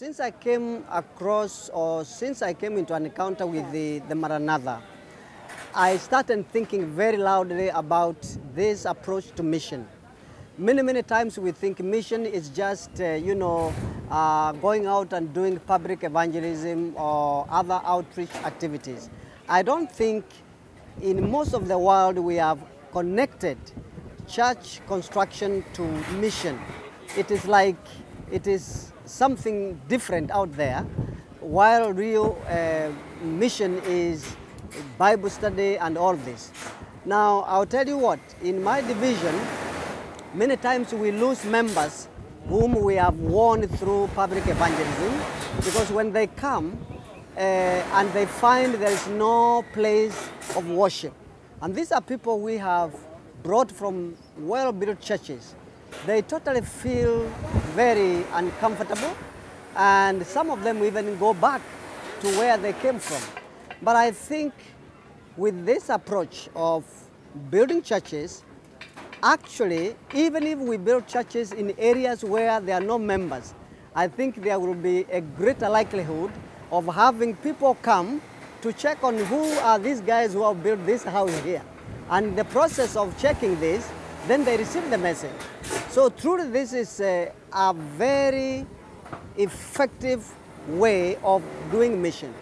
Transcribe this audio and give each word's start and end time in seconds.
Since 0.00 0.18
I 0.18 0.30
came 0.30 0.82
across, 0.90 1.68
or 1.74 2.06
since 2.06 2.40
I 2.40 2.54
came 2.54 2.78
into 2.78 2.94
an 2.94 3.04
encounter 3.04 3.46
with 3.46 3.70
the, 3.70 3.98
the 4.08 4.14
Maranatha, 4.14 4.80
I 5.74 5.98
started 5.98 6.48
thinking 6.48 6.86
very 6.86 7.18
loudly 7.18 7.68
about 7.68 8.16
this 8.54 8.86
approach 8.86 9.30
to 9.32 9.42
mission. 9.42 9.86
Many, 10.56 10.80
many 10.80 11.02
times 11.02 11.38
we 11.38 11.52
think 11.52 11.80
mission 11.80 12.24
is 12.24 12.48
just, 12.48 12.98
uh, 12.98 13.12
you 13.12 13.34
know, 13.34 13.74
uh, 14.10 14.52
going 14.52 14.86
out 14.86 15.12
and 15.12 15.34
doing 15.34 15.58
public 15.58 16.02
evangelism 16.02 16.96
or 16.96 17.46
other 17.50 17.82
outreach 17.84 18.34
activities. 18.36 19.10
I 19.50 19.60
don't 19.60 19.92
think 19.92 20.24
in 21.02 21.30
most 21.30 21.52
of 21.52 21.68
the 21.68 21.76
world 21.78 22.16
we 22.16 22.36
have 22.36 22.58
connected 22.90 23.58
church 24.26 24.80
construction 24.86 25.62
to 25.74 25.82
mission. 26.14 26.58
It 27.18 27.30
is 27.30 27.44
like 27.46 27.76
it 28.30 28.46
is 28.46 28.92
something 29.04 29.80
different 29.88 30.30
out 30.30 30.52
there, 30.56 30.82
while 31.40 31.92
real 31.92 32.40
uh, 32.48 32.88
mission 33.24 33.80
is 33.86 34.36
Bible 34.98 35.30
study 35.30 35.76
and 35.78 35.98
all 35.98 36.14
this. 36.14 36.52
Now, 37.04 37.40
I'll 37.40 37.66
tell 37.66 37.86
you 37.88 37.98
what, 37.98 38.20
in 38.42 38.62
my 38.62 38.82
division, 38.82 39.34
many 40.34 40.56
times 40.56 40.92
we 40.92 41.10
lose 41.10 41.44
members 41.44 42.08
whom 42.48 42.74
we 42.74 42.94
have 42.94 43.18
won 43.18 43.66
through 43.66 44.08
public 44.14 44.46
evangelism 44.46 45.20
because 45.56 45.90
when 45.90 46.12
they 46.12 46.26
come 46.26 46.78
uh, 47.36 47.40
and 47.40 48.12
they 48.12 48.26
find 48.26 48.74
there 48.74 48.90
is 48.90 49.06
no 49.08 49.64
place 49.72 50.28
of 50.56 50.68
worship, 50.68 51.12
and 51.62 51.74
these 51.74 51.90
are 51.92 52.00
people 52.00 52.40
we 52.40 52.56
have 52.56 52.94
brought 53.42 53.70
from 53.72 54.16
well 54.38 54.72
built 54.72 55.00
churches, 55.00 55.54
they 56.06 56.22
totally 56.22 56.62
feel 56.62 57.24
very 57.74 58.24
uncomfortable, 58.34 59.16
and 59.76 60.26
some 60.26 60.50
of 60.50 60.62
them 60.62 60.82
even 60.84 61.18
go 61.18 61.34
back 61.34 61.60
to 62.20 62.28
where 62.38 62.56
they 62.56 62.72
came 62.74 62.98
from. 62.98 63.22
But 63.82 63.96
I 63.96 64.10
think 64.10 64.52
with 65.36 65.64
this 65.64 65.88
approach 65.88 66.48
of 66.54 66.84
building 67.50 67.82
churches, 67.82 68.44
actually, 69.22 69.94
even 70.14 70.46
if 70.46 70.58
we 70.58 70.76
build 70.76 71.06
churches 71.06 71.52
in 71.52 71.74
areas 71.78 72.24
where 72.24 72.60
there 72.60 72.76
are 72.76 72.84
no 72.84 72.98
members, 72.98 73.54
I 73.94 74.08
think 74.08 74.42
there 74.42 74.58
will 74.58 74.74
be 74.74 75.06
a 75.10 75.20
greater 75.20 75.68
likelihood 75.68 76.30
of 76.70 76.86
having 76.94 77.36
people 77.36 77.74
come 77.82 78.20
to 78.62 78.72
check 78.72 79.02
on 79.02 79.16
who 79.16 79.42
are 79.60 79.78
these 79.78 80.00
guys 80.00 80.32
who 80.32 80.42
have 80.44 80.62
built 80.62 80.84
this 80.86 81.02
house 81.02 81.36
here. 81.40 81.62
And 82.10 82.36
the 82.36 82.44
process 82.44 82.96
of 82.96 83.16
checking 83.20 83.58
this, 83.60 83.88
then 84.26 84.44
they 84.44 84.56
receive 84.56 84.88
the 84.90 84.98
message. 84.98 85.30
So 85.90 86.08
truly 86.08 86.46
this 86.48 86.72
is 86.72 87.00
a, 87.00 87.32
a 87.52 87.74
very 87.74 88.64
effective 89.36 90.24
way 90.68 91.16
of 91.16 91.42
doing 91.72 92.00
mission. 92.00 92.32